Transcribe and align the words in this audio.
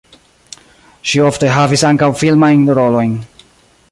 Ŝi 1.09 1.21
ofte 1.25 1.51
havis 1.57 1.85
ankaŭ 1.91 2.11
filmajn 2.23 2.67
rolojn. 2.79 3.17